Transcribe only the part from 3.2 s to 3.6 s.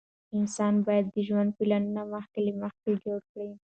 کړي.